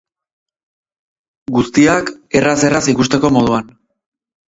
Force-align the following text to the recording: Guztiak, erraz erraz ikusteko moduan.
Guztiak, 1.59 2.11
erraz 2.43 2.57
erraz 2.71 2.85
ikusteko 2.97 3.35
moduan. 3.41 3.75